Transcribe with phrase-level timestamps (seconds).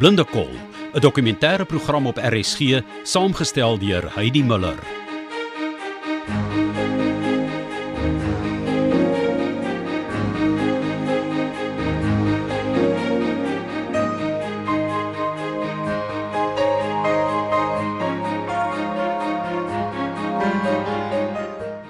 [0.00, 0.48] Blinde Kol,
[0.96, 4.80] 'n dokumentêre program op RSG, saamgestel deur Heidi Muller.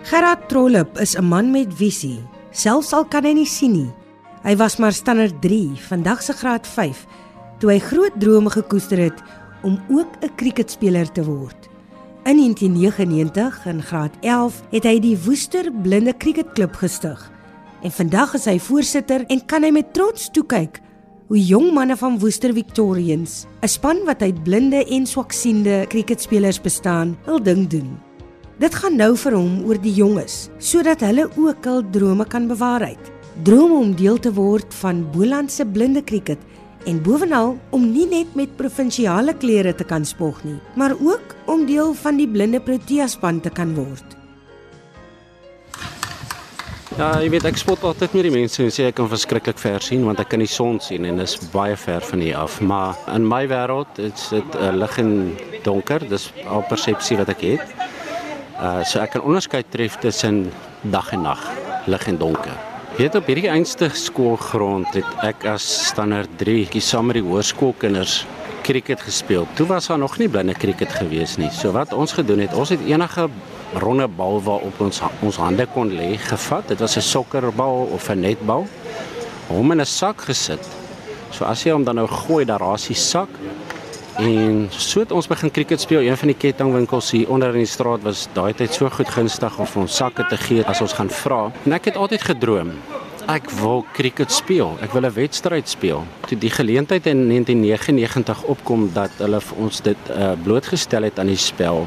[0.02, 2.18] Gerard Trollip is 'n man met visie,
[2.50, 3.92] selfs al kan hy nie sien nie.
[4.42, 7.06] Hy was maar standaard 3, vandag se graad 5,
[7.61, 9.20] toe hy groot drome gekoester het
[9.62, 11.68] om ook 'n kriketspeler te word.
[12.24, 17.30] In 1999 in graad 11 het hy die Woester Blinde Kriketklub gestig.
[17.82, 20.80] En vandag is hy voorsitter en kan hy met trots toe kyk
[21.30, 27.16] hoe jong manne van Woester Victorians, 'n span wat uit blinde en swaksiende kriketspelers bestaan,
[27.24, 27.98] hul ding doen.
[28.59, 33.12] Dit gaan nou vir hom oor die jonges, sodat hulle ook hul drome kan bewaarheid.
[33.42, 36.38] Drome om deel te word van Boland se blinde kriket
[36.89, 41.66] en bovenal om nie net met provinsiale klere te kan spog nie, maar ook om
[41.66, 44.16] deel van die blinde Protea span te kan word.
[46.99, 49.80] Ja, jy weet ek spot altyd met die mense en sê ek kan verskriklik ver
[49.85, 52.59] sien want ek kan die son sien en dit is baie ver van hier af,
[52.60, 55.15] maar in my wêreld is dit uh, lig en
[55.65, 57.76] donker, dis al persepsie wat ek het.
[58.60, 60.51] Uh so ek kan onderskei tref tussen
[60.93, 61.47] dag en nag,
[61.88, 62.70] lig en donker.
[62.99, 68.25] Weet op hierdie einste skoolgrond het ek as standaard 3 saam met die hoërskoolkinders
[68.66, 69.47] krieket gespeel.
[69.55, 71.50] Toe was daar nog nie blinde krieket gewees nie.
[71.55, 73.28] So wat ons gedoen het, ons het enige
[73.78, 76.66] ronde bal waarop ons ons hande kon lê gevat.
[76.69, 78.66] Dit was 'n sokkerbal of 'n netbal.
[79.49, 80.66] Hom in 'n sak gesit.
[81.31, 83.28] So as jy hom dan nou gooi, daar raas die sak
[84.21, 86.03] En so het ons begin cricket speel.
[86.04, 89.59] Een van die kettingwinkels hier onder in die straat was daai tyd so goed gunstig
[89.59, 91.47] om ons sakke te gee as ons gaan vra.
[91.65, 92.75] En ek het altyd gedroom
[93.31, 94.76] ek wil cricket speel.
[94.82, 96.04] Ek wil 'n wedstryd speel.
[96.26, 101.31] Toe die geleentheid in 1999 opkom dat hulle vir ons dit uh, blootgestel het aan
[101.31, 101.87] die spel,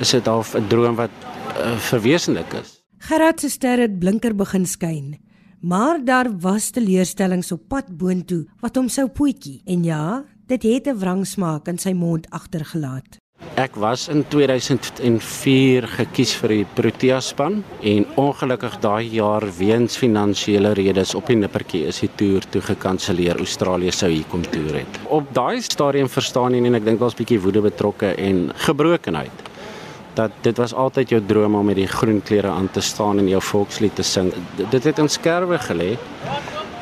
[0.00, 2.80] is dit half 'n droom wat uh, verwesenlik is.
[2.98, 5.18] Gerard se ster het blinker begin skyn.
[5.60, 9.62] Maar daar was teleurstellings op pad boontoe wat hom sou poetjie.
[9.66, 13.18] En ja, Dit het 'n wrangsmaak in sy mond agtergelaat.
[13.54, 20.72] Ek was in 2004 gekies vir die Protea span en ongelukkig daai jaar weens finansiële
[20.72, 23.38] redes op die nippertjie is die toer toe gekanselleer.
[23.38, 24.98] Australië sou hier kom toer het.
[25.04, 29.48] Op daai stadium verstaan jy en ek dink daar's 'n bietjie woede betrokke en gebrokenheid.
[30.14, 33.28] Dat dit was altyd jou droom om met die groen klere aan te staan en
[33.28, 34.32] jou volkslied te sing.
[34.70, 35.96] Dit het in skerwe gelê.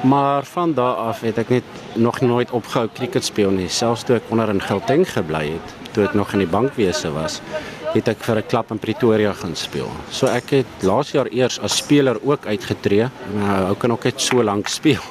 [0.02, 1.64] Maar van daar af het ek net
[1.98, 6.04] nog nooit opgehou cricket speel nie, selfs toe ek onder in Gauteng gebly het, toe
[6.06, 7.40] ek nog in die bankwese was,
[7.96, 9.90] het ek vir 'n klub in Pretoria gaan speel.
[10.10, 13.08] So ek het laas jaar eers as speler ook uitgetree.
[13.34, 15.02] Nou, ou kan ook net so lank speel.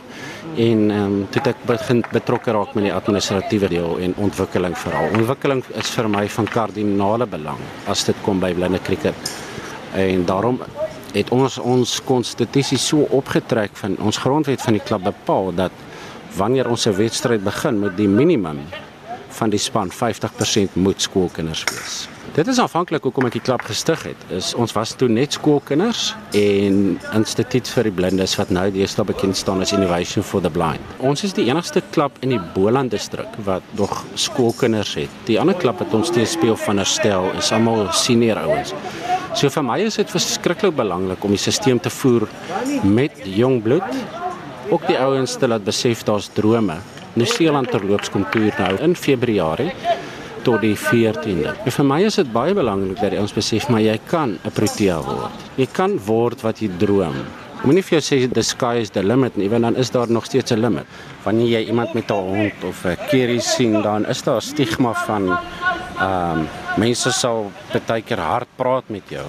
[0.55, 5.09] En ehm um, toe ek begin betrokke raak met die administratiewe deel en ontwikkeling veral.
[5.13, 9.33] Ontwikkeling is vir my van kardinale belang as dit kom by blinde cricket.
[9.93, 10.61] En daarom
[11.17, 15.71] het ons ons konstitusie so opgetrek van ons grondwet van die klub bepaal dat
[16.37, 18.59] wanneer ons 'n wedstryd begin met die minimum
[19.29, 22.07] van die span 50% moet skoolkinders wees.
[22.33, 24.25] Dit is aanvanklik hoekom ek die klub gestig het.
[24.29, 29.37] Is ons was toe net skoolkinders en Instituut vir die Blindes wat nou deesdae bekend
[29.37, 30.83] staan as Innovation for the Blind.
[30.99, 35.09] Ons is die enigste klub in die Boland distrik wat nog skoolkinders het.
[35.25, 38.73] Die ander klub wat ons steeds speel van herstel is almal senior ouens.
[39.37, 42.23] So vir my is dit verskriklik belangrik om die stelsel te voer
[42.81, 43.99] met jong bloed.
[44.73, 46.79] Ook die ouens te laat besef daar's drome.
[47.13, 49.69] Nieu-Seeland terloops kom toer nou in Februarie
[50.41, 51.53] tot die 14de.
[51.53, 54.97] En vir my is dit baie belangrik dat ons besef maar jy kan 'n Protea
[55.05, 55.45] word.
[55.57, 57.21] Jy kan word wat jy droom.
[57.63, 60.25] Moenie vir jou sê the sky is the limit nie, want dan is daar nog
[60.25, 60.85] steeds 'n limit.
[61.23, 65.37] Wanneer jy iemand met 'n hond of 'n kerry sien, dan is daar stigma van
[65.99, 69.25] ehm um, mense sal baie keer hard praat met jou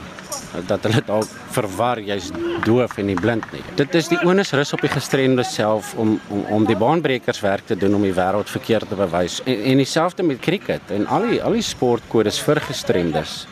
[0.68, 2.30] dat hulle dalk verwar jy's
[2.64, 3.62] doof en nie blind nie.
[3.76, 7.66] Dit is die onus rus op die gestremde self om om om die baanbrekers werk
[7.66, 9.40] te doen om die wêreld verkeerd te bewys.
[9.44, 13.46] En en dieselfde met cricket en al die al die sportkodes vir gestremdes.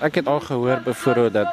[0.00, 1.48] Ek het al gehoor byvoorbeeld dat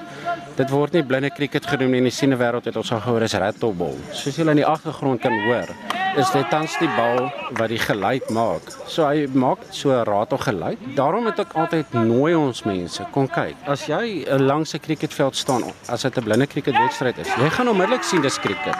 [0.55, 3.25] dit word nie blinde cricket genoem nie in die siene wêreld het ons al gehoor
[3.25, 3.97] is rattleball.
[4.15, 5.73] Soos julle in die agtergrond kan hoor,
[6.17, 7.27] is dit tans die bal
[7.59, 8.71] wat die geluid maak.
[8.87, 10.79] So hy maak so 'n ratel geluid.
[10.95, 13.55] Daarom het ek altyd nooi ons mense kom kyk.
[13.67, 17.67] As jy 'n langs 'n cricketveld staan, as dit 'n blinde cricketwedstryd is, jy gaan
[17.67, 18.77] onmiddellik sien dis cricket.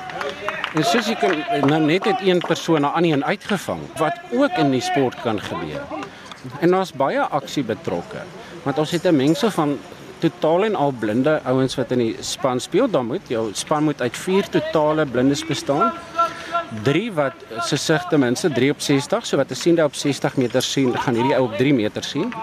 [0.76, 1.36] En soos jy kan
[1.68, 5.42] nou net net een persoon na ander een uitgevang wat ook in die sport kan
[5.42, 5.84] gebeur.
[6.60, 8.24] En daar's baie aksie betrokke.
[8.68, 9.78] Want ons het 'n mengsel van
[10.20, 12.90] totaal en al blinde ouens wat in die span speel.
[12.90, 15.94] Dan moet jou span moet uit 4 totale blindes bestaan
[16.84, 17.34] 3 wat
[17.64, 20.98] se sig ten minste 3 op 60, so wat 'n siende op 60 meter sien,
[20.98, 22.34] gaan hierdie ou op 3 meter sien.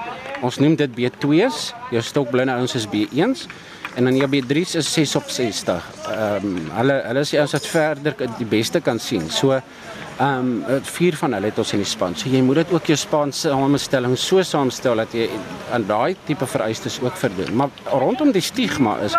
[0.40, 1.74] Ons noem dit B2's.
[1.90, 3.46] Jou stokblinde ouens is B1's
[3.94, 5.84] en dan jou B3's is 6 op 60.
[6.08, 9.30] Ehm um, hulle hulle is die ouens wat verder die beste kan sien.
[9.30, 9.60] So
[10.14, 12.12] Ehm um, vier van hulle het ons in die span.
[12.14, 15.24] So jy moet dit ook jou span se samestelling so saamstel dat jy
[15.74, 17.50] aan daai tipe vereistes ook verdoen.
[17.58, 19.16] Maar rondom die stigma is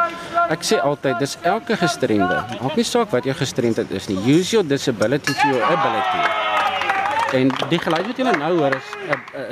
[0.49, 2.37] ek sê altyd dis elke gestremde.
[2.61, 4.15] Maak nie saak wat jou gestremdheid is nie.
[4.23, 6.23] Use your disability to your ability.
[7.41, 8.89] En die geluid wat julle nou hoor is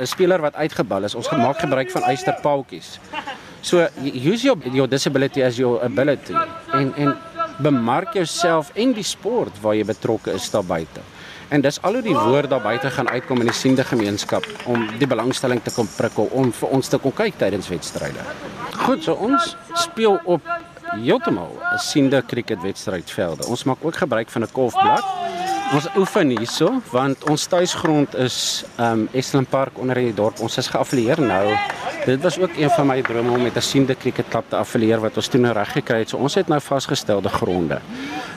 [0.00, 1.14] 'n speler wat uitgebal is.
[1.14, 2.98] Ons gemaak gebruik van eysterpaaltjies.
[3.60, 6.32] So use your your disability as your ability
[6.72, 7.16] en en
[7.58, 11.00] bemark jouself en die sport waar jy betrokke is daar buite.
[11.48, 14.88] En dis al hoe die woord daar buite gaan uitkom in die siende gemeenskap om
[14.98, 18.24] die belangstelling te kom prikkel om vir ons te kom kyk tydens wedstryde.
[18.84, 20.42] Goed, so ons speel op
[20.94, 23.46] heeltemal 'n siende cricketwedstrydvelde.
[23.46, 25.04] Ons maak ook gebruik van 'n kolfblad.
[25.72, 30.40] Ons oefen hierso want ons tuisgrond is um Estlin Park onder in die dorp.
[30.40, 31.56] Ons is geaffilieer nou.
[32.04, 35.16] Dit was ook een van my drome om met 'n siende cricketklub te affilieer wat
[35.16, 36.08] ons toe nou reg gekry het.
[36.08, 37.80] So ons het nou vasgestelde gronde.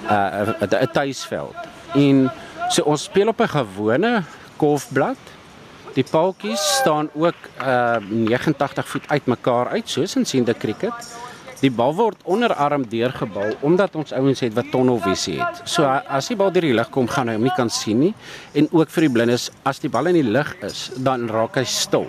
[0.10, 0.50] Uh
[0.82, 1.56] 'n tuisveld.
[1.94, 2.32] En
[2.70, 4.24] So ons speel op 'n gewone
[4.58, 5.18] golfblad.
[5.94, 10.94] Die paaltjies staan ook uh 89 voet uitmekaar uit soos in siende cricket.
[11.60, 15.62] Die bal word onderarm deurgebal omdat ons ouens het wat tunnelvisie het.
[15.64, 18.14] So as die bal deur die lug kom, gaan hy hom nie kan sien nie
[18.54, 21.64] en ook vir die blindes as die bal in die lug is, dan raak hy
[21.64, 22.06] stil.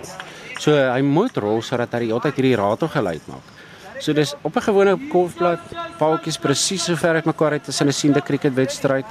[0.59, 3.57] So hy moet rol sodat hy heeltyd hierdie ratel geluid maak.
[3.99, 5.59] So dis op 'n gewone golfblad,
[5.97, 9.05] paaltjies presies so ver uitmekaar uit tussen 'n siende cricket wedstryd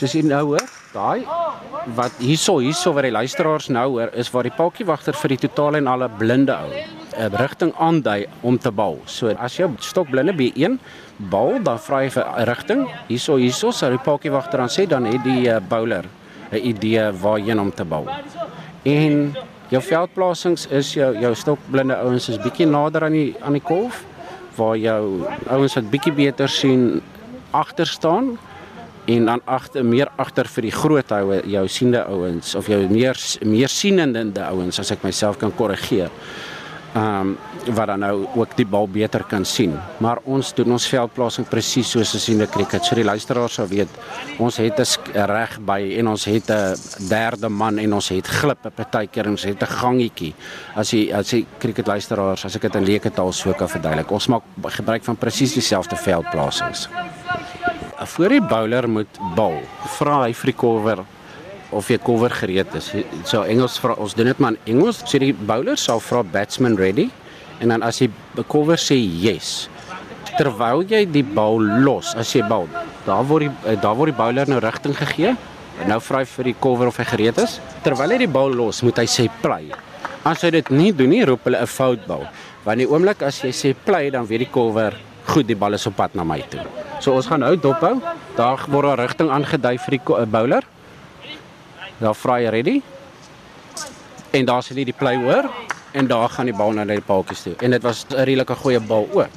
[0.00, 0.64] soos jy nou hoor,
[0.94, 1.26] daai
[1.96, 5.80] wat hierso hierso waar die luisteraars nou hoor is waar die paltjiewagter vir die totale
[5.80, 8.98] en alle blinde ou 'n uh, rigting aandui om te bal.
[9.06, 10.78] So as jy stokblinde B1
[11.30, 12.88] bal, dan vra jy vir 'n rigting.
[13.08, 16.04] Hierso hierso sou die paltjiewagter dan sê dan het die uh, bowler
[16.52, 18.06] 'n idee waarheen om te bal.
[18.84, 19.34] En
[19.68, 24.04] jou veldplasings is jou jou stokblinde ouens is bietjie nader aan die aan die kolf
[24.56, 27.02] waar jou ouens wat bietjie beter sien
[27.50, 28.38] agter staan
[29.16, 33.18] en dan agter meer agter vir die groot houe jou siende ouens of jou meer
[33.46, 36.10] meer sienende ouens as ek myself kan korrigeer.
[36.90, 39.74] Ehm um, wat dan nou ook die bal beter kan sien.
[40.02, 42.84] Maar ons doen ons veldplasing presies soos in 'n cricket.
[42.84, 43.88] So die luisteraars sou weet,
[44.38, 46.74] ons het 'n reg by en ons het 'n
[47.08, 50.34] derde man en ons het glippe partykeer en ons het 'n gangetjie.
[50.74, 54.10] As jy as jy cricket luisteraars, as ek dit in leuke taal sou kan verduidelik.
[54.10, 56.88] Ons maak gebruik van presies dieselfde veldplasings
[58.06, 59.58] voor die bowler moet bal,
[59.98, 61.02] vra hy vir die cover
[61.76, 62.90] of jy cover gereed is.
[63.28, 65.02] So Engels vra ons doen dit maar in Engels.
[65.04, 67.10] So die bowler sal vra batsman ready
[67.60, 68.10] en dan as die
[68.48, 69.68] cover sê yes,
[70.38, 72.66] terwyl jy die bal los, as jy bal,
[73.04, 75.36] daar word die daar word die bowler nou rigting gegee.
[75.80, 77.56] En nou vra hy vir die cover of hy gereed is.
[77.84, 79.70] Terwyl hy die bal los, moet hy sê play.
[80.28, 82.28] As hy dit nie doen nie, roep hulle 'n foutbal.
[82.64, 85.86] Want die oomblik as jy sê play, dan weet die cover goed, die bal is
[85.86, 86.89] op pad na my toe.
[87.00, 87.96] So ons gaan nou dophou.
[88.36, 90.64] Daar word 'n rigting aangedui vir die eh, bowler.
[91.98, 92.82] Daar vra hy ready.
[94.30, 95.48] En daar sien jy die play hoor
[95.92, 97.54] en daar gaan die bal na die paaltjies toe.
[97.60, 99.28] En dit was 'n redelike goeie bal ook.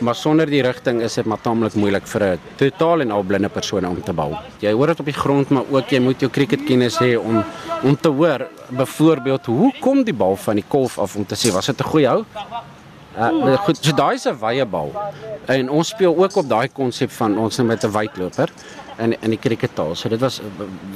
[0.00, 3.48] Maar sonder die rigting is dit maar taamlik moeilik vir 'n totaal en al blinde
[3.48, 4.38] persoon om te bal.
[4.58, 7.44] Jy hoor dit op die grond, maar ook jy moet jou cricketkennis hê om
[7.82, 11.52] om te hoor byvoorbeeld hoe kom die bal van die kolf af om te sê
[11.52, 12.24] was dit 'n goeie hou?
[13.14, 14.90] Uh, goed, so daai is 'n wye bal.
[15.46, 18.50] En ons speel ook op daai konsep van ons met 'n wydloper
[18.98, 19.94] in in die krikettaal.
[19.94, 20.40] So dit was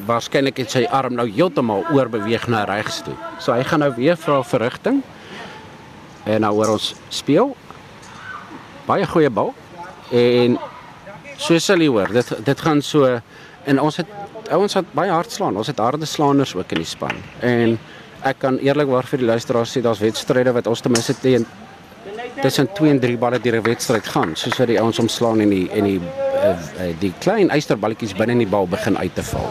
[0.07, 3.15] waarskynlik het sy arm nou heeltemal oorbeweeg na regs toe.
[3.39, 5.03] So hy gaan nou weer vra vir rigting.
[6.25, 7.57] En nou hoor ons speel.
[8.87, 9.55] Baie goeie bal.
[10.11, 10.59] En
[11.37, 13.21] so sal jy hoor, dit dit gaan so
[13.65, 14.07] en ons het
[14.51, 15.57] ouens wat baie hard slaan.
[15.57, 17.15] Ons het harde slaaners ook in die span.
[17.41, 17.79] En
[18.23, 21.47] ek kan eerlikwaar vir die luisteraars sê daar's wedstryde wat ons ten minste teen
[22.43, 25.49] tussen 2 en 3 balle deur 'n wedstryd gaan, soos wat die ouens omslaan en
[25.49, 29.51] die en die uh, die klein eysterballetjies binne in die bal begin uit te val.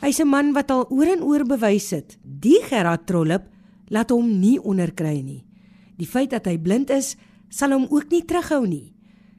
[0.00, 2.18] Hy's 'n man wat al oor en oor bewys het.
[2.22, 3.42] Die Gerard Trollip
[3.88, 5.44] laat hom nie onderkry nie.
[5.96, 7.16] Die feit dat hy blind is,
[7.48, 8.97] sal hom ook nie terughou nie.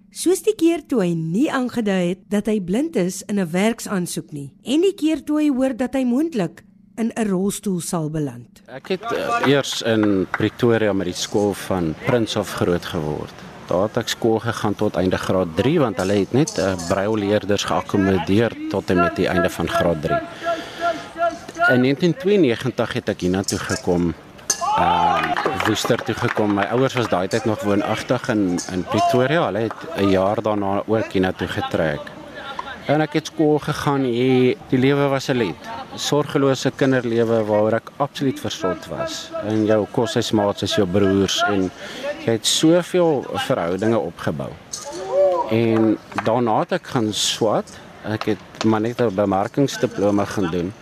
[0.09, 4.31] Soos die keer toe hy nie aangedui het dat hy blind is in 'n werksaansoek
[4.33, 6.63] nie en die keer toe hy hoor dat hy moontlik
[6.97, 8.63] in 'n rolstoel sal beland.
[8.65, 13.33] Ek het uh, eers in Pretoria met die skool van Prinsof groot geword.
[13.67, 17.63] Daar het ek skool gegaan tot einde graad 3 want hulle het net uh, brailleerders
[17.69, 20.17] geakkommodeer tot en met die einde van graad 3.
[21.69, 24.13] In 1992 het ek hiernatoe gekom.
[24.77, 26.55] Uh Woester toe gekom.
[26.57, 29.45] My ouers was daai tyd nog woonagtig in in Pretoria.
[29.45, 32.01] Hulle het 'n jaar daarna ook hiernatoe getrek.
[32.85, 34.57] En ek het skool gegaan hier.
[34.69, 35.69] Die lewe was 'n lied.
[35.95, 39.29] Sorgelose kinderlewe waaroor ek absoluut versot was.
[39.47, 41.71] En jou koshuismaats is jou broers en
[42.25, 44.49] jy het soveel verhoudinge opgebou.
[45.51, 47.77] En daarna het ek gaan swat.
[48.03, 50.73] Ek het maar net 'n bemarkingsdiploma gaan doen.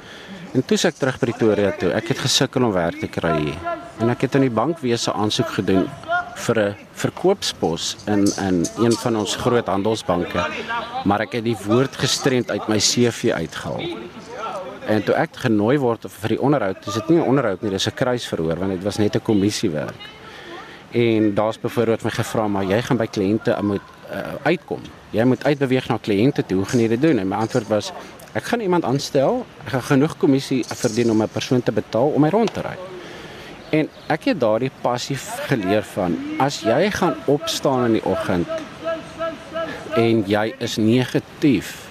[0.55, 3.57] En toe ek terug Pretoria toe, ek het gesukkel om werk te kry hier.
[3.99, 5.87] En ek het in die bankwese aansoek gedoen
[6.45, 10.45] vir 'n verkoopspos in in een van ons groot handelsbanke.
[11.05, 13.83] Maar ek het die woord gestremd uit my CV uitgehaal.
[14.87, 17.87] En toe ek genooi word vir die onderhoud, dis dit nie 'n onderhoud nie, dis
[17.87, 20.01] 'n kruisverhoor want dit was net 'n kommissiewerk.
[20.91, 24.81] En daar's byvoorbeeld my gevra maar jy gaan by kliënte moet uh, uitkom.
[25.09, 26.57] Jy moet uitbeweeg na kliënte toe.
[26.57, 27.17] Hoe gaan jy dit doen?
[27.17, 27.91] En my antwoord was
[28.33, 29.45] ek gaan iemand aanstel.
[29.65, 32.77] Ek gaan genoeg kommissie verdien om 'n persoon te betaal om my rond te ry.
[33.69, 38.47] En ek het daardie passief geleer van as jy gaan opstaan in die oggend
[39.97, 41.87] en jy is negatief,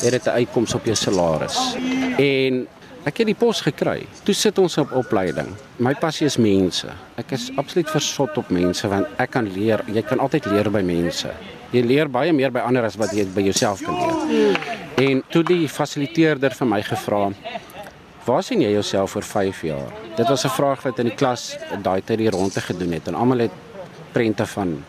[0.00, 1.76] het dit 'n uitkoms op jou salaris.
[2.18, 2.66] En
[3.04, 4.06] ek het die pos gekry.
[4.22, 5.46] Toe sit ons op opleiding.
[5.76, 6.88] My passie is mense.
[7.14, 9.84] Ek is absoluut versot op mense want ek kan leer.
[9.86, 11.30] Jy kan altyd leer by mense.
[11.70, 13.94] Jy leer baie meer by ander as wat jy by jouself kan
[14.28, 14.58] leer.
[14.96, 17.30] En toe die fasiliteerder vir my gevra,
[18.22, 19.90] Waar sien jy jouself oor 5 jaar?
[20.14, 23.14] Dit was 'n vraag wat in die klas daai tyd hier rondte gedoen het en
[23.14, 23.50] almal het
[24.12, 24.84] prente van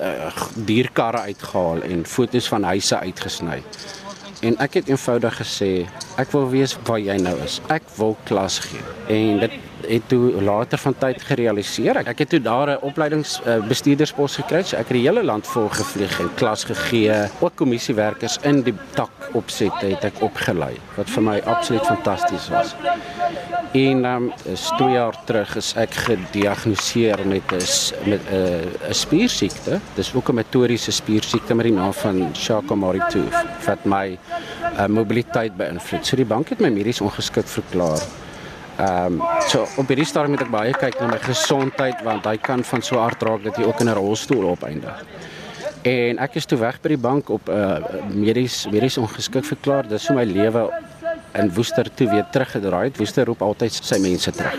[0.00, 3.62] uh, dierkarre uitgehaal en foto's van huise uitgesny.
[4.40, 5.86] En ek het eenvoudig gesê,
[6.16, 7.60] ek wil weet waar jy nou is.
[7.68, 8.82] Ek wil klas gee.
[9.06, 9.52] En dit
[9.88, 11.96] het toe later van tyd gerealiseer.
[11.96, 14.62] Ek het toe daar 'n opleidingsbestuurderspos gekry.
[14.62, 17.28] So ek het die hele land vol gevlieg en klas gegee.
[17.40, 22.74] Ook kommissiewerkers in die tak opsette het ek opgelei wat vir my absoluut fantasties was.
[23.72, 27.62] En um, is 2 jaar terug is ek gediagnoseer met 'n
[28.08, 29.80] met 'n 'n spiersiekte.
[29.94, 34.18] Dis ook 'n motoriese spiersiekte met die naam van Charcot-Marie-Tooth wat my
[34.78, 36.06] uh, mobiliteit beïnvloed.
[36.06, 38.23] So die bank het my medies ongeskik verklaar.
[38.76, 42.36] Ehm um, so op hierdie stadium moet ek baie kyk na my gesondheid want hy
[42.42, 45.04] kan van so hard raak dat jy ook in 'n rolstoel opeindig.
[45.82, 47.78] En ek is toe weg by die bank op 'n uh,
[48.10, 49.88] medies medies ongeskik verklaar.
[49.88, 50.70] Dis hoe my lewe
[51.34, 52.96] in Woester toe weer teruggedraai het.
[52.96, 54.58] Woester roep altyd sy mense terug.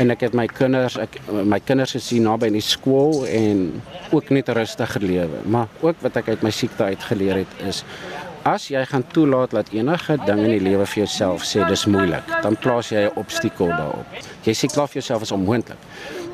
[0.00, 3.82] En ek het my kinders, ek my kinders is hier naby in die skool en
[4.10, 5.40] ook net 'n rustiger lewe.
[5.44, 7.84] Maar ook wat ek uit my siekte uitgeleer het is
[8.42, 12.24] As jy gaan toelaat dat enige ding in die lewe vir jouself sê dis moeilik,
[12.40, 14.06] dan plaas jy 'n obstakel daarop.
[14.44, 15.76] Jy sê klaar vir jouself is onmoontlik.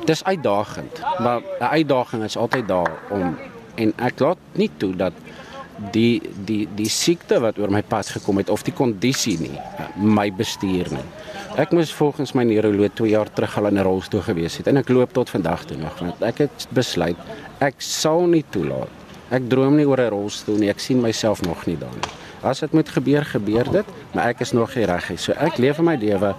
[0.05, 3.37] Dis uitdagend, maar 'n uitdaging is altyd daar om
[3.75, 5.13] en ek laat nie toe dat
[5.91, 9.59] die die die siekte wat oor my pad gekom het of die kondisie nie
[9.95, 11.07] my bestuur nie.
[11.57, 14.77] Ek moes volgens my neuroloog 2 jaar terug al in 'n rolstoel gewees het en
[14.77, 17.17] ek loop tot vandag toe nog want ek het besluit
[17.59, 18.89] ek sal nie toelaat
[19.29, 20.69] Ek droom nie oor 'n rolstoel nie.
[20.69, 22.11] Ek sien myself nog nie daar nie.
[22.41, 25.17] As dit moet gebeur, gebeur dit, maar ek is nog nie reg nie.
[25.17, 26.35] So ek leef my lewe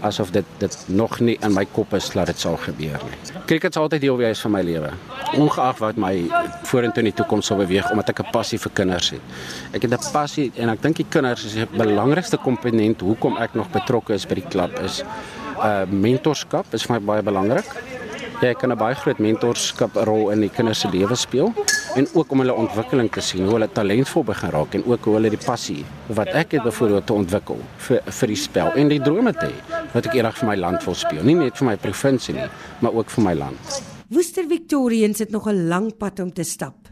[0.00, 3.18] asof dit dit nog nie in my kop is dat dit sal gebeur nie.
[3.46, 4.92] Cricket sal altyd deel wees van my lewe.
[5.36, 6.14] Ongeag wat my
[6.70, 9.20] vorentoe in die toekoms sal beweeg omdat ek 'n passie vir kinders het.
[9.72, 13.54] Ek het 'n passie en ek dink die kinders is die belangrikste komponent hoekom ek
[13.54, 15.02] nog betrokke is by die klub is
[15.60, 17.66] uh mentorskap is vir my baie belangrik.
[18.40, 21.52] Jy kan 'n baie groot mentorskap rol in die kinders se lewe speel
[21.94, 25.14] en ook om hulle ontwikkeling te sien, hoe hulle talentvol begin raak en ook hoe
[25.14, 29.00] hulle die passie wat ek het byvoorbeeld te ontwikkel vir vir die spel en die
[29.00, 31.76] drome te hê wat ek eendag vir my land wil speel, nie net vir my
[31.76, 32.48] provinsie nie,
[32.80, 33.82] maar ook vir my land.
[34.08, 36.88] Woester Victorians het nog 'n lang pad om te stap,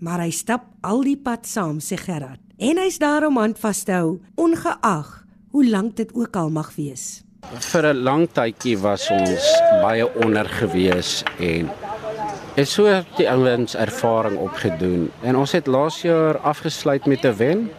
[0.00, 2.40] maar hy stap al die pad saam, sê Gerard.
[2.58, 6.76] En hy's daar om aan vas te hou, ongeag hoe lank dit ook al mag
[6.76, 7.22] wees.
[7.50, 9.44] Vir 'n lang tydjie was ons
[9.82, 11.70] baie onder gewees en
[12.54, 12.84] het so
[13.16, 15.10] die ouens ervaring opgedoen.
[15.22, 17.70] En ons het laas jaar afgesluit met 'n wen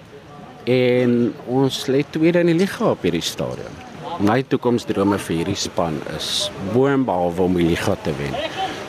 [0.64, 3.76] en ons lê tweede in die liga op hierdie stadium.
[4.20, 8.36] My toekomsdrome vir hierdie span is boonbehalwe om die liga te wen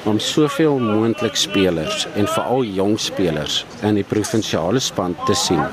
[0.04, 5.66] om soveel moontlik spelers en veral jong spelers in die provinsiale span te sien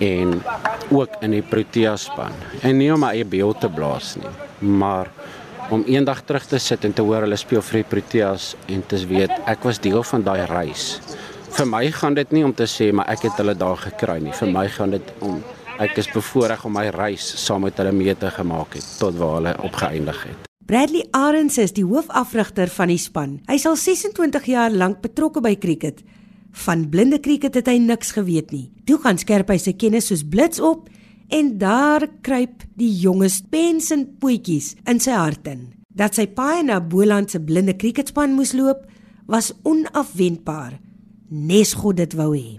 [0.00, 0.40] en
[0.90, 2.32] ook in die Protea span.
[2.64, 4.32] En nie om my eie beeld te blaas nie,
[4.80, 5.10] maar
[5.70, 8.98] om eendag terug te sit en te hoor hulle speel vir die Proteas en te
[9.06, 10.98] weet ek was deel van daai reis.
[11.50, 14.34] Vir my gaan dit nie om te sê maar ek het hulle daar gekry nie.
[14.34, 15.40] Vir my gaan dit om
[15.80, 19.36] ek is bevoorreg om my reis saam met hulle mee te gemaak het tot waar
[19.38, 20.46] hulle opgeëindig het.
[20.70, 23.38] Bradley Arends is die hoofafrigter van die span.
[23.48, 26.04] Hy is al 26 jaar lank betrokke by cricket
[26.52, 28.70] Van blinde krieket het hy niks geweet nie.
[28.86, 30.88] Toe gaan skerp hy sy kennis soos blits op
[31.30, 35.68] en daar kruip die jonges pens en poetjies in sy hart in.
[35.94, 38.86] Dat sy paai na Boland se blinde kriketspan moes loop,
[39.30, 40.78] was onafwendbaar.
[41.30, 42.58] Nes God dit wou hê.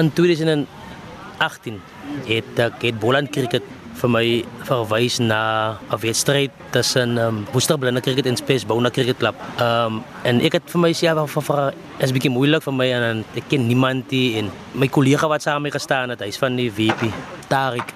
[0.00, 1.80] In 2018
[2.28, 3.64] het ek het Boland kriket
[3.98, 4.24] vir my
[4.68, 9.34] verwys na 'n wedstryd tussen um, Woester Blinde Cricket en Space Bona Cricket Club.
[9.58, 12.88] Ehm um, en ek het vir my self van vir is bietjie moeilik vir my
[12.92, 16.56] en ek ken niemand nie en my kollega wat saam my gestaan het, hy's van
[16.56, 17.10] die VP,
[17.48, 17.94] Tarik.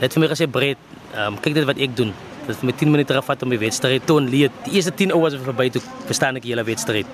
[0.00, 0.78] Het vir my gesê Brett,
[1.14, 2.14] ehm um, kyk dit wat ek doen.
[2.46, 4.50] Dit het my 10 minute gevat om die wedstryd te onleed.
[4.64, 7.06] Die eerste 10 ouers was verby toe verstaan ek die hele wedstryd.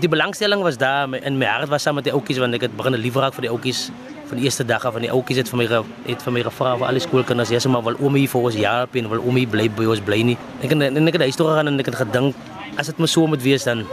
[0.00, 2.76] Die belangstelling was daar in my hart was saam met die ouetjies want ek het
[2.76, 3.90] begin lief raak vir die ouetjies
[4.32, 5.66] van die eerste dag af van die ouetjies het vir my
[6.06, 8.56] het vir my gevra vir al die skoolkinders jy sê maar wil oomie vir ons
[8.56, 10.36] help en wil oomie bly by ons bly nie?
[10.64, 12.38] Ek en, en ek het daai storie gaan en ek het gedink
[12.80, 13.84] as dit maar so moet wees dan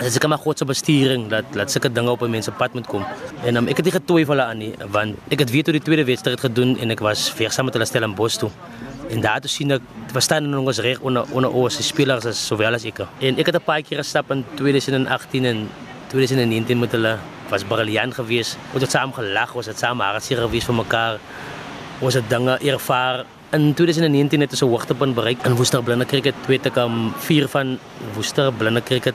[0.00, 2.72] as ek maar God se besturing dat laat sulke dinge op 'n mens se pad
[2.72, 3.04] moet kom.
[3.44, 6.04] En um, ek het nie getwyfel aan nie want ek het weet hoe die tweede
[6.04, 8.50] wedstryd gedoen en ek was versam met hulle stel in Bos toe.
[9.10, 12.74] En daar toe sien ek verstaan hulle ons reg onder onder ons spelers as sowel
[12.74, 13.04] as ek.
[13.20, 15.68] En ek het 'n paar keer gestap in 2018 en
[16.08, 17.18] 2019 met hulle
[17.50, 18.58] was briljant geweest.
[18.72, 21.18] Ons het saam gelag, ons het saam hartseer geweest vir mekaar.
[22.00, 23.24] Ons het dinge ervaar.
[23.56, 26.34] In 2019 het ons 'n hoogtepunt bereik in Woester Blinde Cricket.
[26.46, 27.78] Twee te kom vier van
[28.14, 29.14] Woester Blinde Cricket.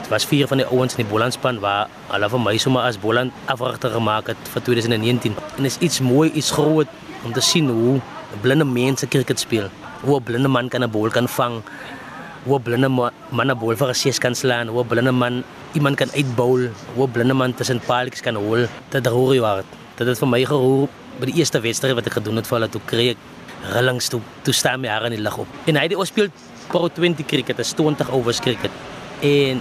[0.00, 2.98] Dit was vier van die ouens in die Bolandspan waar hulle van my sommer as
[2.98, 5.34] Boland afrigter gemaak het vir 2019.
[5.56, 6.86] En is iets mooi, iets groot
[7.24, 8.00] om te sien hoe
[8.40, 9.68] blinde mense cricket speel.
[10.00, 11.62] Hoe 'n blinde man kan 'n bal kan vang
[12.44, 15.44] hoe 'n blinde man 'n bal vir 'n ses kan slaan, hoe 'n blinde man
[15.74, 18.66] iemand kan uitbowl, hoe 'n blinde man tussen paaltjies kan hol.
[18.90, 19.66] Dit roer jou hart.
[19.96, 20.88] Dit het vir my geroer
[21.20, 23.18] by die eerste wedstryd wat ek gedoen het vir hulle toe kry ek
[23.74, 25.46] rillings toe toe staan my hare in die lug op.
[25.66, 26.28] En hy het ook speel
[26.68, 28.70] Pro 20 cricket, 'n 20 overs cricket.
[29.20, 29.60] En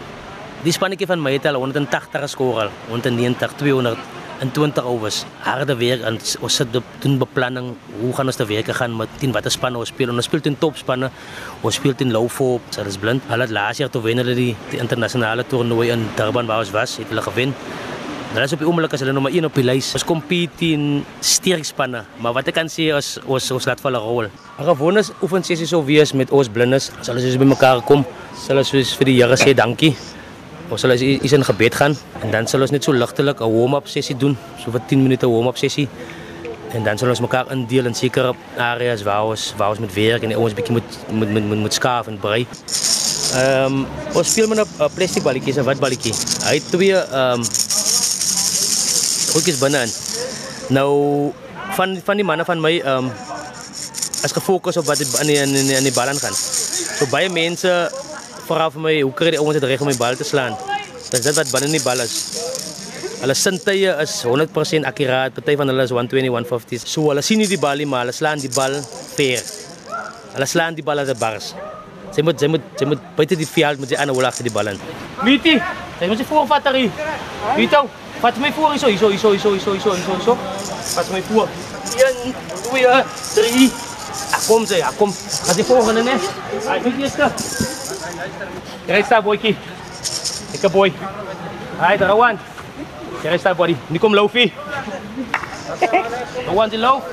[0.64, 3.98] die spannetjie van my het al 180 geskor al, 190, 200
[4.42, 5.22] in 20 overs.
[5.46, 7.72] Harde werk en ons sit doen beplanning.
[8.00, 10.10] Hoe gaan ons te werk gaan met 10 watter spanne ons speel?
[10.10, 11.12] Ons speel teen topspanne.
[11.62, 13.26] Ons speel teen low for, so dis blind.
[13.30, 16.74] Hulle het laas jaar toe wen hulle die, die internasionale toernooi in Durban waar ons
[16.76, 17.56] was, het hulle gewen.
[18.32, 19.92] Hulle is op die oomblik as hulle nommer 1 op die lys.
[19.98, 23.92] Ons compete teen sterk spanne, maar wat ek kan sê is ons ons laat vir
[23.92, 24.32] hulle rol.
[24.58, 26.92] 'n Gewone oefensessie sou wees met ons blindes.
[27.00, 29.96] As hulle soos bymekaar kom, sal ons vir die Here sê dankie.
[30.72, 33.88] Ons sal eens in gebed gaan en dan sal ons net so ligtelik 'n warm-up
[33.88, 35.88] sessie doen, so vir 10 minute warm-up sessie.
[36.72, 40.24] En dan sal ons mekaar indeel in sekere areas waar ons waar ons met werk
[40.24, 42.48] en ons bietjie moet moet moet moet, moet skaaf en brei.
[43.36, 46.14] Ehm um, ons speel met 'n plastic balletjie, 'n wat balletjie.
[46.48, 47.44] Hy het twee ehm um,
[49.34, 49.88] hoekies binne.
[50.70, 51.34] Nou
[51.75, 53.12] van van die manne van my ehm um,
[54.24, 56.34] as gefokus op wat in die, in die, in die bal aan gaan.
[56.98, 57.92] So baie mense
[58.48, 60.56] vra vir my hoe kry die ouens dit reg om my bal te slaan?
[61.12, 62.16] Dis dit wat binne in die bal is.
[63.22, 65.36] Hulle sintuie is 100% akkuraat.
[65.36, 66.88] Party van hulle is 120, 150.
[66.90, 68.80] So hulle sien nie die bal nie, maar hulle slaan die bal
[69.16, 69.44] fair.
[70.34, 71.51] Hulle slaan die bal uit die bars.
[72.16, 74.56] Sy moet sy moet sy moet buite die veld met die ander hol agter die
[74.56, 74.82] bal in.
[75.27, 75.54] Miti,
[76.00, 76.80] jy moet sy voor vat daar.
[77.60, 77.86] Mito,
[78.24, 80.38] vat my voor hierso, hierso, hierso, hierso, hierso, hierso, hierso, hierso.
[80.96, 81.48] Vat my voor.
[82.01, 82.36] 1
[82.72, 83.00] 2
[83.38, 83.72] 3
[84.48, 85.14] Kom sy, kom.
[85.46, 86.32] Gaan jy volgende net?
[86.66, 87.16] Hy moet eers
[88.86, 89.55] Gereed boykie.
[90.51, 90.94] Dikke boy.
[91.79, 92.40] Right, Rowan.
[93.22, 93.75] Gereed staan, buddy.
[93.88, 94.53] Nu komt Lofi.
[96.46, 97.03] Rowan die loof.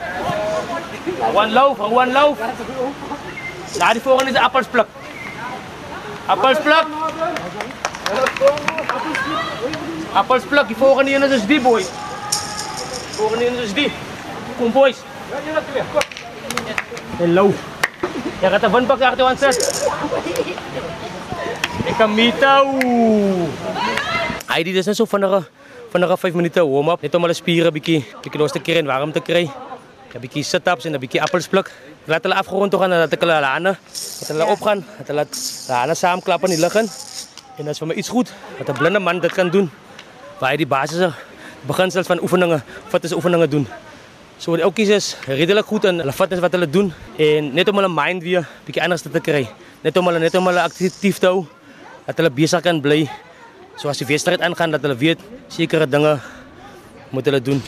[1.20, 2.38] Rowan loof, Rowan loof.
[3.92, 4.86] Die volgende is de appelspluk.
[6.26, 6.86] Appelspluk.
[10.12, 11.84] Appelspluk, die volgende is is die, boy.
[13.10, 13.92] Volgende jongens is die.
[14.58, 14.96] Kom, boys.
[17.16, 17.54] Hello.
[18.40, 19.90] ik heb een pak achter je aan zet
[21.96, 22.64] kan mitau.
[24.48, 25.44] Hy dit is net so vinnige
[25.92, 28.86] vinnige 5 minute warm up net om hulle spiere bietjie bietjie los te kry en
[28.90, 29.48] warm te kry.
[30.08, 31.70] 'n Bietjie sit-ups en 'n bietjie appelspluk.
[32.06, 33.76] Laat hulle afgerond gaan en laat ek hulle hande
[34.20, 35.26] dat hulle opgaan, dat hulle
[35.68, 36.88] hande saamklap in die lug in.
[37.58, 39.70] En is vir iets goed dat 'n blinde man dit kan doen.
[40.40, 41.12] Waar hy die basiese
[41.66, 43.66] beginsels van oefeninge, fitness oefeninge doen.
[44.38, 47.74] So die ouetjies is redelik goed in hulle fitness wat hulle doen en net om
[47.74, 49.48] hulle mind weer bietjie anders te kry.
[49.82, 51.57] Net om hulle net om te
[52.08, 53.04] dat hulle besig kan bly.
[53.76, 55.20] So as die wedstryd aangaan dat hulle weet
[55.52, 56.16] sekere dinge
[57.12, 57.60] moet hulle doen.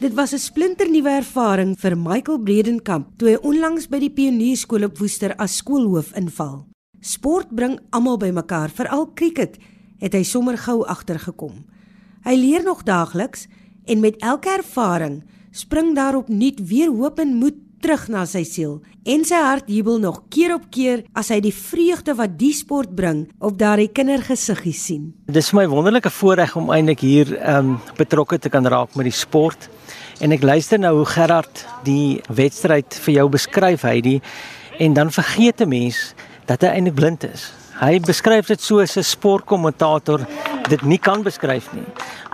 [0.00, 4.98] Dit was 'n splinternuwe ervaring vir Michael Bredenkamp toe hy onlangs by die Pionierskool op
[4.98, 6.66] Woester as skoolhoof inval.
[7.00, 9.58] Sport bring almal bymekaar, veral cricket,
[10.00, 11.64] het hy sommer gou agtergekom.
[12.24, 13.46] Hy leer nog daagliks
[13.84, 18.80] en met elke ervaring spring daarop nuut weer hoop en moed terug na sy siel
[19.04, 22.94] en sy hart jubel nog keer op keer as hy die vreugde wat die sport
[22.94, 25.12] bring op daardie kindergesiggies sien.
[25.26, 29.04] Dis vir my wonderlike voorreg om eintlik hier ehm um, betrokke te kan raak met
[29.04, 29.70] die sport
[30.20, 34.18] En ek luister nou hoe Gerard die wedstryd vir jou beskryf, Heidi,
[34.76, 36.12] en dan vergeet 'n mens
[36.44, 37.52] dat hy eintlik blind is.
[37.80, 40.20] Hy beskryf dit so as 'n sportkommentator
[40.68, 41.86] dit nie kan beskryf nie.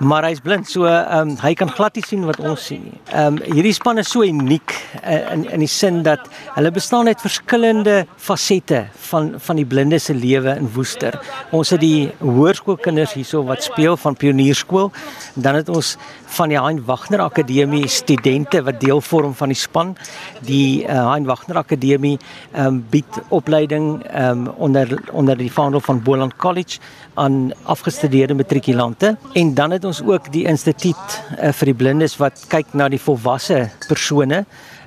[0.05, 2.99] Maar hy's blind, so ehm um, hy kan glad nie sien wat ons sien nie.
[3.15, 7.09] Ehm um, hierdie span is so uniek uh, in in die sin dat hulle bestaan
[7.09, 11.17] uit verskillende fasette van van die blinde se lewe in Woester.
[11.51, 14.93] Ons het die hoërskoolkinders hierso wat speel van pionierskool.
[15.35, 15.97] Dan het ons
[16.37, 19.97] van die Hein Wagner Akademie studente wat deel vorm van die span.
[20.45, 22.19] Die uh, Hein Wagner Akademie
[22.53, 26.85] ehm um, bied opleiding ehm um, onder onder die vaandel van Boland College
[27.17, 32.47] aan afgestudeerde matrikulante en dan het ons ook die instituut uh, vir die blindes wat
[32.53, 34.45] kyk na die volwasse persone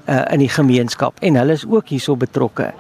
[0.10, 2.72] uh, in die gemeenskap en hulle is ook hierso betrokke.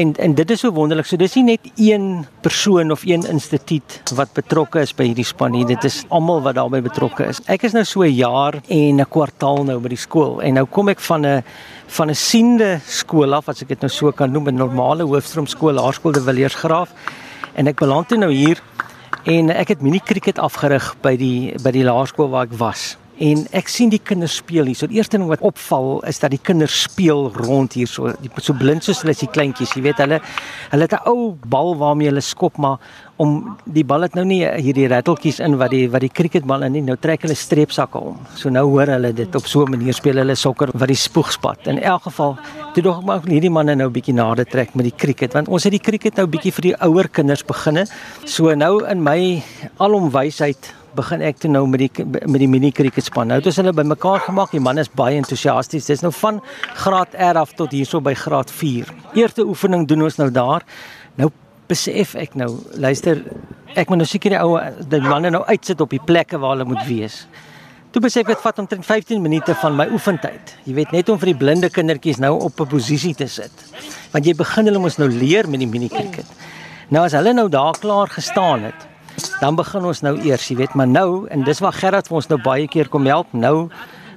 [0.00, 1.08] En en dit is so wonderlik.
[1.08, 5.54] So dis nie net een persoon of een instituut wat betrokke is by hierdie span
[5.54, 5.64] nie.
[5.68, 7.42] Dit is almal wat daarbey betrokke is.
[7.50, 10.66] Ek is nou so 'n jaar en 'n kwartaal nou by die skool en nou
[10.66, 11.42] kom ek van 'n
[11.88, 15.72] van 'n siende skool af as ek dit nou so kan noem, 'n normale hoofstroomskool,
[15.72, 16.90] Laerskool de Villiers-Graaf.
[17.54, 18.60] En ek beland toe nou hier
[19.26, 22.94] en ek het mini cricket afgerig by die by die laerskool waar ek was.
[23.16, 24.76] En ek sien die kinders speel hier.
[24.76, 28.28] So die eerste ding wat opval is dat die kinders speel rond hier so die,
[28.44, 29.72] so blind soos hulle is die kleintjies.
[29.72, 30.18] Jy weet hulle
[30.72, 32.76] hulle het 'n ou bal waarmee hulle skop maar
[33.16, 36.72] om die bal het nou nie hierdie ratteltjies in wat die wat die cricketbal in
[36.72, 36.82] nie.
[36.82, 38.18] Nou trek hulle streepsakke om.
[38.34, 41.66] So nou hoor hulle dit op so 'n manier speel hulle sokker wat die spoegspat.
[41.66, 42.36] In elk geval,
[42.74, 45.64] toe dog maar hierdie manne nou 'n bietjie nader trek met die cricket want ons
[45.64, 47.86] het die cricket nou bietjie vir die ouer kinders beginne.
[48.26, 49.42] So nou in my
[49.78, 53.30] alomwysheid begin ek toe nou met die met die mini cricket span.
[53.30, 54.52] Nou het ons hulle bymekaar gemaak.
[54.54, 55.88] Die man is baie entoesiasties.
[55.90, 56.40] Dis nou van
[56.82, 58.92] graad R af tot hierso by graad 4.
[59.14, 60.64] Eerste oefening doen ons nou daar.
[61.20, 61.30] Nou
[61.68, 63.22] besef ek nou, luister,
[63.74, 64.56] ek moet nou seker die ou
[64.90, 67.24] die manne nou uitsit op die plekke waar hulle moet wees.
[67.94, 70.52] Toe besef ek dit vat omtrent 15 minute van my oefentyd.
[70.68, 73.52] Jy weet net om vir die blinde kindertjies nou op 'n posisie te sit.
[74.12, 76.26] Want jy begin hulle mos nou leer met die mini cricket.
[76.88, 78.86] Nou as hulle nou daar klaar gestaan het,
[79.40, 82.28] dan begin ons nou eers, jy weet, maar nou en dis waar Gerard vir ons
[82.32, 83.32] nou baie keer kom help.
[83.32, 83.68] Nou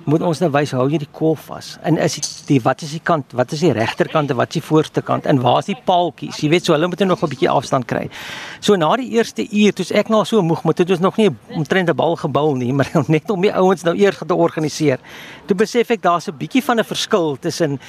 [0.09, 1.73] moet ons nou wys hou jy die kolf vas.
[1.87, 3.33] En is die, die wat is die kant?
[3.37, 5.27] Wat is die regterkant en wat is die voorste kant?
[5.29, 6.39] En waar is die paaltjies?
[6.43, 8.09] Jy weet, so hulle moet nog 'n bietjie afstand kry.
[8.59, 11.29] So na die eerste uur, toe's ek nou so moeg, maar dit is nog nie
[11.49, 14.99] omtrent 'n bal gebou nie, maar net om die ouens nou eers te organiseer.
[15.45, 17.79] Toe besef ek daar's 'n bietjie van 'n verskil tussen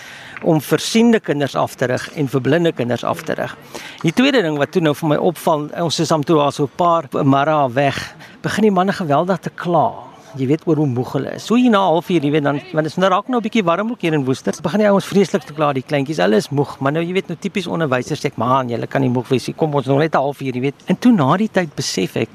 [0.43, 3.57] om versiende kinders af te rig en vir blinde kinders af te rig.
[4.03, 6.77] Die tweede ding wat toe nou vir my opval, ons is amper al so 'n
[6.77, 11.35] paar mara weg, begin die manne geweldig te kla jy weet oor hoe moeg hulle
[11.37, 11.47] is.
[11.47, 13.65] So hier na 0.5 jy weet dan want dit is nou raak nou 'n bietjie
[13.65, 14.55] warm ook hier in Woester.
[14.63, 16.19] Begin die ouens vreeslik te kla, die kleintjies.
[16.19, 19.01] Hulle is moeg, maar nou jy weet nou tipies onderwysers sê ek, "Man, julle kan
[19.01, 19.55] nie moeg wees nie.
[19.55, 22.29] Kom ons nog net 'n halfuur, jy weet." En toe na die tyd besef ek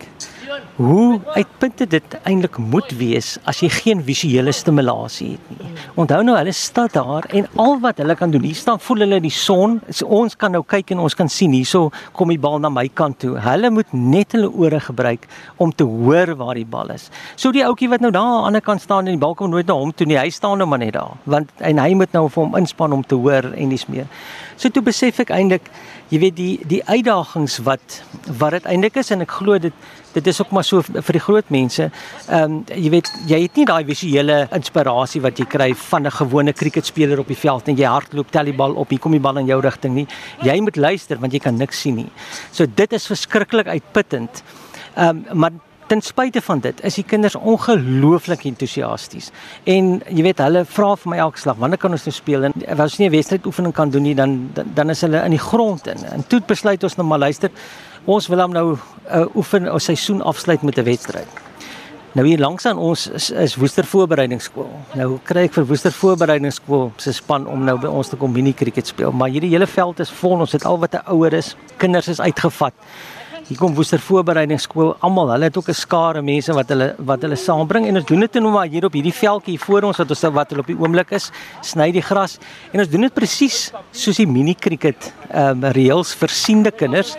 [0.75, 5.71] hoe uitpuntend dit eintlik moet wees as jy geen visuele stimulasie het nie.
[5.99, 9.19] Onthou nou hulle staan daar en al wat hulle kan doen, hier staan voel hulle
[9.23, 9.79] die son.
[9.89, 12.87] So ons kan nou kyk en ons kan sien hierso kom die bal na my
[12.87, 13.35] kant toe.
[13.41, 15.27] Hulle moet net hulle ore gebruik
[15.57, 17.09] om te hoor waar die bal is.
[17.35, 19.51] So die ouetjie wat nou daar aan die ander kant staan en die bal kom
[19.53, 20.19] nooit na hom toe nie.
[20.19, 23.03] Hy staan nou maar net daar want en hy moet nou vir hom inspann om
[23.03, 24.07] te hoor en dis meer.
[24.55, 25.67] So toe besef ek eintlik
[26.11, 28.01] jy weet die die uitdagings wat
[28.39, 29.73] wat dit eintlik is en ek glo dit
[30.15, 31.89] dit is ook maar so vir die groot mense.
[32.29, 36.17] Ehm um, jy weet jy het nie daai visuele inspirasie wat jy kry van 'n
[36.21, 39.25] gewone cricketspeler op die veld en jy hardloop tel die bal op, hier kom die
[39.27, 40.07] bal in jou rigting nie.
[40.41, 42.11] Jy moet luister want jy kan niks sien nie.
[42.51, 44.43] So dit is verskriklik uitputtend.
[44.95, 45.51] Ehm um, maar
[45.87, 49.31] ten spyte van dit is die kinders ongelooflik entoesiasties.
[49.63, 52.47] En jy weet hulle vra vir my elke slag, wanneer kan ons nou speel?
[52.47, 55.23] En as ons nie 'n wedstryd oefening kan doen nie, dan dan, dan is hulle
[55.23, 56.03] in die grond in.
[56.05, 57.51] En toe besluit ons nou maar luister,
[58.05, 58.79] ons wil hom nou 'n
[59.11, 61.27] uh, oefen 'n seisoen afsluit met 'n wedstryd.
[62.15, 64.69] Nou hier langs aan ons is, is Woester Voorbereidingsskool.
[64.95, 68.53] Nou kry ek vir Woester Voorbereidingsskool se span om nou by ons te kom mini
[68.53, 70.39] cricket speel, maar hierdie hele veld is vol.
[70.39, 72.73] Ons het al wat 'n ouer is, kinders is uitgevat.
[73.47, 74.95] Hier kom Woester Voorbereidingsskool.
[74.99, 78.19] Almal, hulle het ook 'n skare mense wat hulle wat hulle saambring en ons doen
[78.19, 80.79] dit nou maar hier op hierdie veldjie voor ons wat ons wat hulle op die
[80.79, 82.39] oomblik is, sny die gras
[82.71, 87.17] en ons doen dit presies soos die mini cricket ehm um, reëls vir siende kinders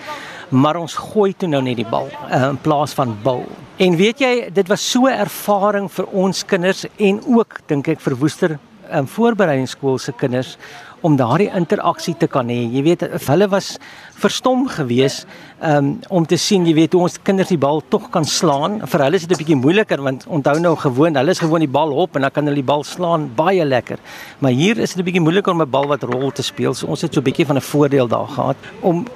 [0.48, 3.44] maar ons gooi toe nou net die bal uh, in plaas van bal.
[3.82, 8.00] En weet jy, dit was so 'n ervaring vir ons kinders en ook dink ek
[8.00, 8.58] vir Woester um,
[8.90, 10.56] ehm, voorbereidingsskool se kinders
[11.00, 12.70] om daardie interaksie te kan hê.
[12.72, 13.78] Jy weet, hulle was
[14.14, 15.26] verstom geweest
[15.62, 18.80] um, om te sien, jy weet, hoe ons kinders die bal tog kan slaan.
[18.86, 21.68] Vir hulle is dit 'n bietjie moeiliker want onthou nou gewoon, hulle is gewoon die
[21.78, 23.98] bal op en dan kan hulle die bal slaan baie lekker.
[24.38, 26.74] Maar hier is dit 'n bietjie moeiliker om 'n bal wat rol te speel.
[26.74, 29.06] So ons het so 'n bietjie van 'n voordeel daar gehad om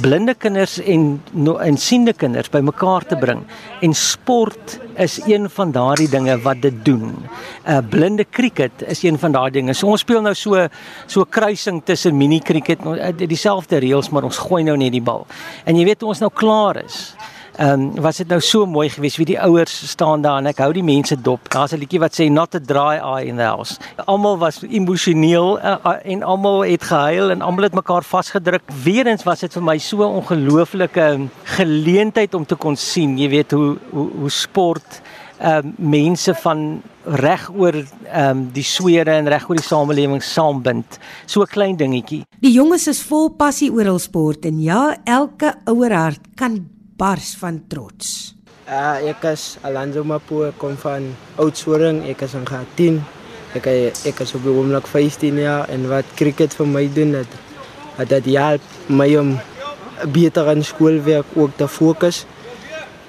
[0.00, 1.22] blinde kinders en
[1.60, 3.42] en siende kinders bymekaar te bring.
[3.80, 7.14] En sport is een van daardie dinge wat dit doen.
[7.64, 9.72] 'n uh, Blinde cricket is een van daardie dinge.
[9.74, 10.66] So ons speel nou so
[11.06, 15.02] so kruising tussen mini cricket en uh, dieselfde reëls, maar ons gooi nou net die
[15.02, 15.26] bal.
[15.64, 17.14] En jy weet ons nou klaar is.
[17.52, 20.62] Ehm um, was dit nou so mooi geweest wie die ouers staan daar en ek
[20.64, 21.50] hou die mense dop.
[21.52, 23.76] Daar's 'n liedjie wat sê not a dry eye in the house.
[24.06, 28.62] Almal was emosioneel uh, uh, en almal het gehuil en almal het mekaar vasgedruk.
[28.84, 33.50] Weerens was dit vir my so 'n ongelooflike geleentheid om te kon sien, jy weet
[33.50, 35.02] hoe hoe, hoe sport
[35.42, 40.22] ehm uh, mense van reg oor ehm um, die swere en reg oor die samelewing
[40.22, 40.98] saambind.
[41.26, 42.22] So 'n klein dingetjie.
[42.40, 46.60] Die jonges is vol passie oor hul sport en ja, elke ouer hart kan
[46.96, 48.34] bars van trots.
[48.68, 53.02] Uh, ek is Alonso Mapu, kom van Oudtshoorn, ek is in graad 10.
[53.58, 57.34] Ek ek is op die oomblik 15 jaar en wat cricket vir my doen het,
[57.98, 59.34] het dit help my om
[60.14, 62.24] beter aan skoolwerk ook te fokus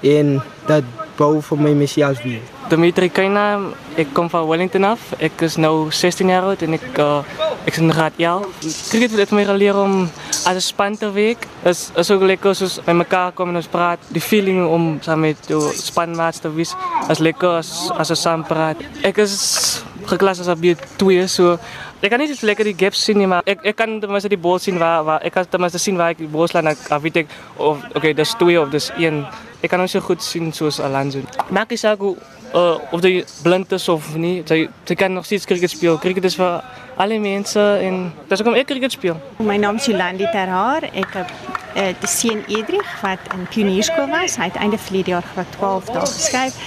[0.02, 0.84] en dat
[1.18, 2.42] bou vir my mesias weer.
[2.70, 5.12] Dimitri Kaina, ek kom van Wellington af.
[5.22, 7.20] Ek is nou 16 jaar oud en ek uh,
[7.64, 8.46] ek is in graad 11.
[8.90, 10.08] Cricket het my geleer om
[10.44, 11.46] as 'n span te werk.
[11.64, 13.98] Is is ook lekker soos by mekaar kom en ons praat.
[14.08, 16.74] Die feeling om saam met jou spanmaats te wees,
[17.10, 18.76] is lekker as as ons saam praat.
[19.02, 20.60] Ek is geklas as op
[20.96, 21.58] 2 so
[22.04, 24.28] Ek kan nie so lekker die gaps sien nie, maar ek ek kan ten minste
[24.28, 26.68] die bal sien waar waar ek kan ten minste sien waar ek die bal slaan
[26.68, 29.22] ek weet ek of okay, dis 2 of dis 1.
[29.64, 31.22] Ek kan nou so goed sien soos Alonso.
[31.48, 32.12] Maak nie saak hoe
[32.52, 34.42] uh, of jy blind is of nie.
[34.44, 35.96] Jy jy kan nog steeds cricket speel.
[36.02, 36.60] Cricket is vir
[37.00, 39.16] alle mense en dis hoekom ek cricket speel.
[39.40, 40.84] My naam is Jolandi Terhaar.
[40.92, 41.32] Ek het
[41.80, 44.36] uh, die seun Edrich wat in pionierskool was.
[44.36, 46.60] Hy het einde verlede jaar graad 12 daar geskryf.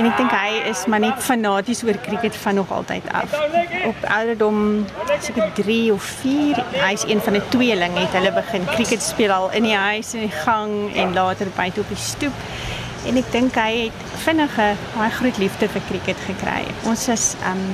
[0.00, 3.34] En ek dink hy is maar net fanaties oor cricket van nog altyd af.
[3.84, 4.86] Op ouderdom
[5.58, 9.68] 3 of 4, hy's een van die tweeling het hulle begin cricket speel al in
[9.68, 12.46] die huis in die gang en later buite op die stoep.
[13.06, 16.62] En ek dink hy het vinnige baie groot liefde vir cricket gekry.
[16.88, 17.66] Ons is um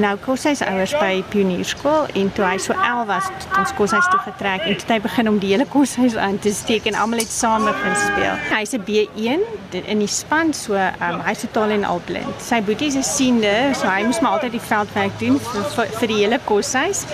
[0.00, 3.28] nou kos hy se ouers by pionierskool en toe hy so 11 was,
[3.60, 6.38] ons kos hy toe getrek en toe hy begin om die hele kos huis aan
[6.42, 8.34] te steek en almal het saam begin speel.
[8.52, 9.44] Hy's 'n B1
[9.84, 12.34] in die span so um, hy's totaal en al blind.
[12.40, 16.08] Sy boetie is siende, so hy moes maar altyd die veldwerk doen vir, vir, vir
[16.08, 17.06] die hele koshuis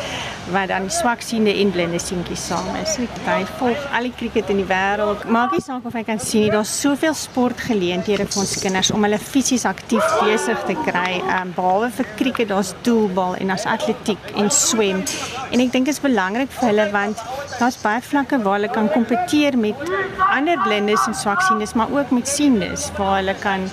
[0.52, 2.96] waar dan swaksiende en blinde seentjies saam is.
[3.26, 5.24] Hy volg al die cricket in die wêreld.
[5.28, 9.04] Maak nie saak of hy kan sien nie, daar's soveel sportgeleenthede vir ons kinders om
[9.06, 11.20] hulle fisies aktief besig te kry.
[11.20, 15.02] Ehm behalwe vir cricket, daar's doelbal en as atletiek en swem.
[15.52, 17.22] En ek dink dit is belangrik vir hulle want
[17.58, 19.80] daar's baie vlakke waar hulle kan kompeteer met
[20.28, 23.64] ander blindes en swaksiendes, maar ook met siendes waar hulle kan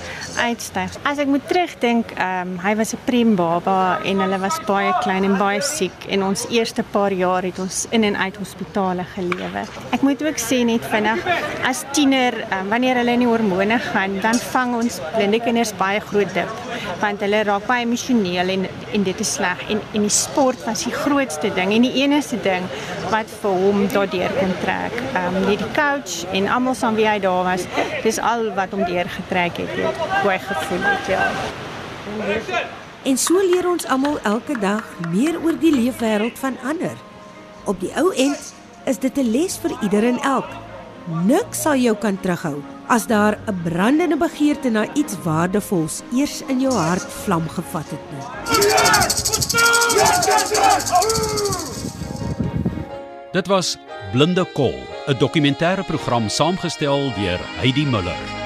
[0.41, 0.95] uitstyg.
[1.03, 4.93] As ek moet terugdink, ehm um, hy was 'n prem baba en hulle was baie
[5.03, 9.03] klein en baie siek en ons eerste paar jaar het ons in en uit hospitale
[9.13, 9.61] gelewe.
[9.93, 11.21] Ek moet ook sê net vinnig
[11.69, 16.01] as tiener, um, wanneer hulle in die hormone gaan, dan vang ons blinde kinders baie
[16.01, 16.49] groot dip
[17.01, 18.65] want hulle raak baie emosioneel en
[18.97, 22.39] en dit is sleg en en die sport was die grootste ding en die enigste
[22.45, 22.65] ding
[23.11, 24.95] wat vir hom daardeur kon trek.
[25.11, 27.67] Ehm um, die coach en almal saam wie hy daar was,
[28.07, 29.77] dis al wat hom deur getrek het.
[29.83, 32.84] het hoe hy gevoel het, ja.
[33.05, 36.95] En so leer ons almal elke dag meer oor die leefwêreld van ander.
[37.69, 38.53] Op die ou end
[38.89, 40.49] is dit 'n les vir ieder en elk.
[41.25, 46.59] Niks sal jou kan terughou as daar 'n brandende begeerte na iets waardevols eers in
[46.59, 48.25] jou hart vlam gevat het nie.
[53.31, 53.77] Dit was
[54.11, 54.75] Blinde Kol,
[55.07, 58.44] 'n dokumentêre program saamgestel deur Heidi Muller.